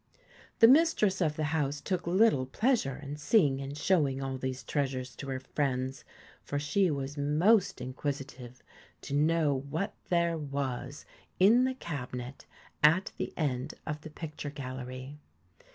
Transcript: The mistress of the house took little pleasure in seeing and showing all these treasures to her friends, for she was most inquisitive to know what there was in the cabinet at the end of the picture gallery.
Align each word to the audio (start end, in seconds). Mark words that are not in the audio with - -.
The 0.61 0.67
mistress 0.67 1.21
of 1.21 1.35
the 1.35 1.43
house 1.53 1.79
took 1.79 2.07
little 2.07 2.47
pleasure 2.47 2.95
in 2.95 3.17
seeing 3.17 3.61
and 3.61 3.77
showing 3.77 4.19
all 4.19 4.39
these 4.39 4.63
treasures 4.63 5.15
to 5.17 5.27
her 5.27 5.39
friends, 5.39 6.03
for 6.43 6.57
she 6.57 6.89
was 6.89 7.19
most 7.19 7.79
inquisitive 7.79 8.63
to 9.01 9.13
know 9.13 9.53
what 9.69 9.93
there 10.09 10.39
was 10.39 11.05
in 11.39 11.65
the 11.65 11.75
cabinet 11.75 12.47
at 12.81 13.11
the 13.17 13.31
end 13.37 13.75
of 13.85 14.01
the 14.01 14.09
picture 14.09 14.49
gallery. 14.49 15.19